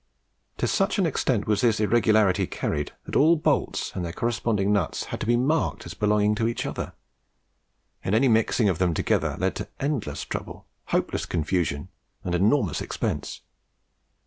[0.57, 5.03] To such an extent was this irregularity carried, that all bolts and their corresponding nuts
[5.03, 6.93] had to be marked as belonging to each other;
[8.03, 11.89] and any mixing of them together led to endless trouble, hopeless confusion,
[12.23, 13.41] and enormous expense.